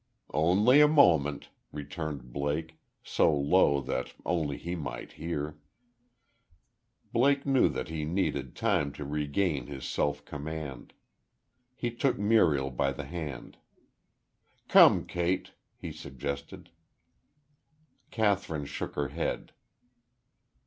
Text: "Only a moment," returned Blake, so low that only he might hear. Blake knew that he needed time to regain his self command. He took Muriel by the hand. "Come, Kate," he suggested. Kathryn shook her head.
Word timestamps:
"Only 0.33 0.81
a 0.81 0.87
moment," 0.87 1.49
returned 1.71 2.33
Blake, 2.33 2.75
so 3.03 3.31
low 3.31 3.81
that 3.81 4.15
only 4.25 4.57
he 4.57 4.75
might 4.75 5.11
hear. 5.11 5.59
Blake 7.13 7.45
knew 7.45 7.69
that 7.69 7.89
he 7.89 8.03
needed 8.03 8.55
time 8.55 8.91
to 8.93 9.05
regain 9.05 9.67
his 9.67 9.85
self 9.85 10.25
command. 10.25 10.93
He 11.75 11.91
took 11.91 12.17
Muriel 12.17 12.71
by 12.71 12.91
the 12.93 13.05
hand. 13.05 13.57
"Come, 14.67 15.05
Kate," 15.05 15.51
he 15.75 15.91
suggested. 15.91 16.71
Kathryn 18.09 18.65
shook 18.65 18.95
her 18.95 19.09
head. 19.09 19.51